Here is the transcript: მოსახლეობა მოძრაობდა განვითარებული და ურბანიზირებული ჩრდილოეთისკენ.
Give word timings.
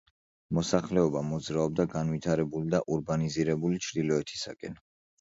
მოსახლეობა 0.57 1.21
მოძრაობდა 1.33 1.87
განვითარებული 1.93 2.75
და 2.75 2.83
ურბანიზირებული 2.99 3.87
ჩრდილოეთისკენ. 3.89 4.87